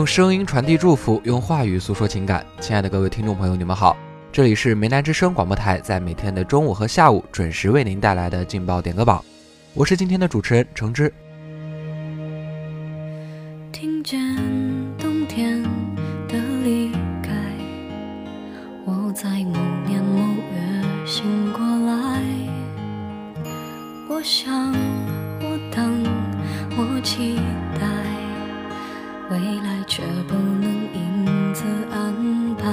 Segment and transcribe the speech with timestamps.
[0.00, 2.42] 用声音传递祝福，用话语诉说情感。
[2.58, 3.94] 亲爱的各位听众朋友，你们好，
[4.32, 9.22] 这里是梅南之声广播台，在每天的中午和下午准时为您带来的劲爆点歌榜，
[9.74, 11.12] 我是今天的主持人橙汁。
[13.70, 14.18] 听见
[14.96, 15.62] 冬天
[16.26, 16.90] 的离
[17.22, 17.34] 开，
[18.86, 20.18] 我在某年某
[20.54, 22.22] 月醒过来，
[24.08, 24.72] 我想，
[25.42, 26.02] 我等，
[26.78, 27.36] 我期
[27.78, 27.86] 待，
[29.30, 32.12] 未来却不能因此安
[32.56, 32.66] 排。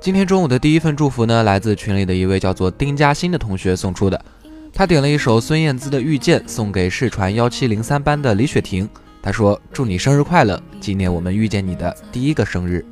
[0.00, 4.18] 今天中午的第一份祝福呢，来自群里的一位叫做丁嘉欣的同学送出的。
[4.72, 8.88] 他点了一首孙燕姿的《遇见》，送给世传幺七零三班的李雪婷。
[9.20, 12.82] 他说：“祝你生日快乐，纪念我们遇见你的第一个生日。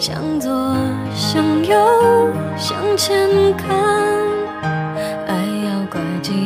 [0.00, 0.76] 向左，
[1.14, 4.19] 向右，向前看，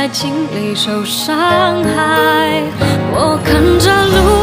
[0.00, 2.62] 爱情里受伤害。
[3.12, 4.39] 我看着路，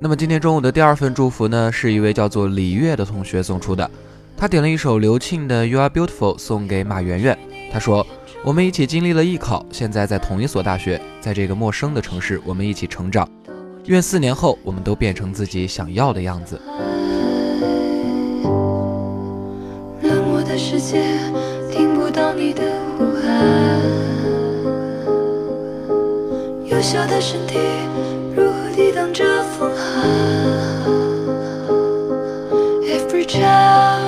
[0.00, 3.90] 那么今天中午的第二份祝福呢，是一位叫做李月的同学送出的。
[4.36, 7.36] 他点了一首刘庆的《You Are Beautiful》送给马圆圆。
[7.72, 8.06] 他说
[8.44, 13.28] ：“我们一起经历了艺考，现在在同一所大学，在这个陌生的城市，我们一起成长。
[13.86, 16.60] 愿四年后，我们都变成自己想要的样子。”
[20.00, 21.02] 冷漠的世界
[21.72, 22.62] 听不到你的
[22.96, 23.80] 呼喊，
[26.66, 27.58] 幼小的身体
[32.96, 34.07] ？Every child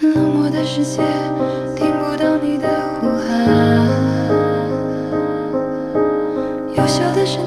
[0.00, 1.02] 冷漠的世界
[1.76, 2.68] 听不到你的
[3.00, 3.86] 呼喊。
[6.76, 7.40] 优秀的身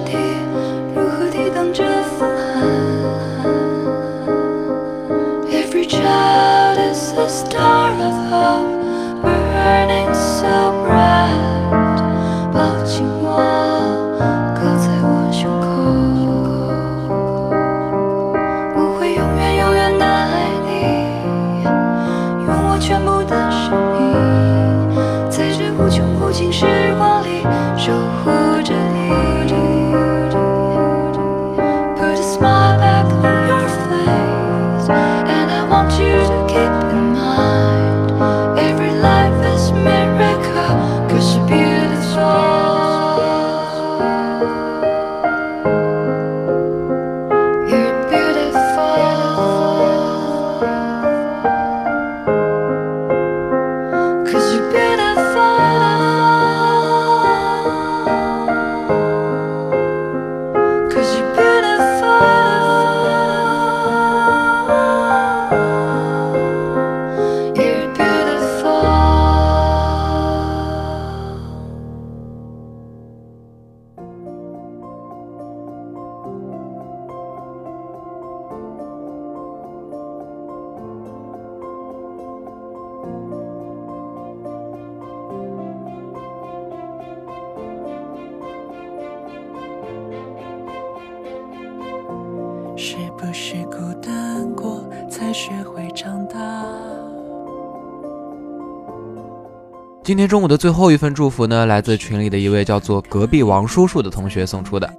[100.04, 104.90] 今天中午的最后一份祝福呢，来自群里的一位叫做隔壁王叔叔的同学送出的。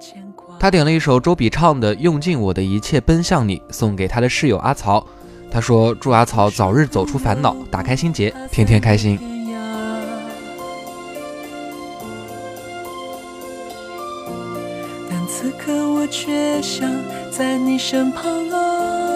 [0.61, 5.07] 他点了一首周笔畅的《用尽我的一切奔向你》，送给他的室友阿曹。
[5.51, 9.19] 他说：“祝阿曹早日走出烦恼，打开心结，天天开心。
[15.09, 16.87] 但此刻我却想
[17.31, 19.07] 在你身旁啊。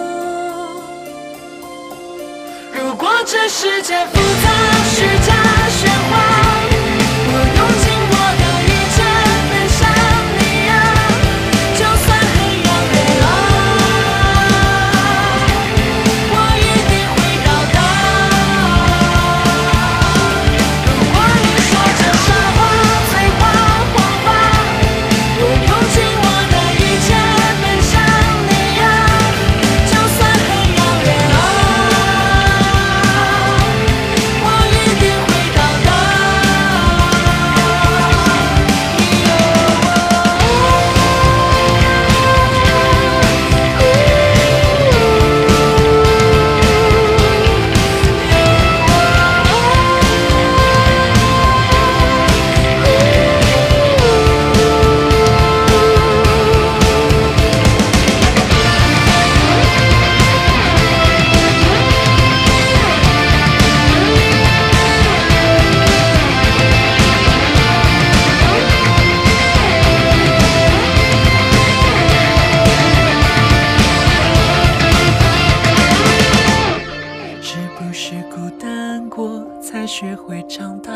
[3.25, 4.49] 这世界复杂，
[4.93, 5.33] 虚假
[5.69, 6.32] 喧哗，
[79.83, 80.91] 过才学会长大？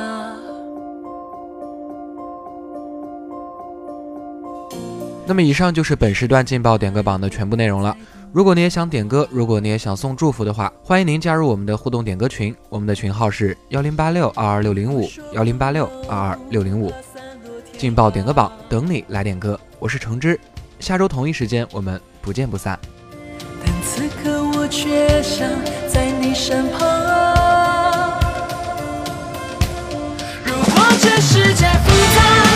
[5.25, 7.93] 那么以上就是本时段劲爆点歌榜的全部内容了。
[8.31, 16.89] 如果你也想点歌，如果你也想送祝福的话，欢迎您加入我们的互动点歌群，我们的群号是幺零八六二二六零五幺零八六二二六零五。
[17.77, 20.39] 劲爆点歌榜等你来点歌，我是橙汁，
[20.79, 22.79] 下周同一时间我们不见不散。
[23.65, 25.45] 但此刻我却想
[25.89, 27.06] 在你身旁
[31.19, 32.46] 世界复杂，